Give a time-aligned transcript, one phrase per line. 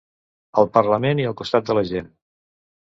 [0.61, 2.13] Al parlament i al costat de la gent.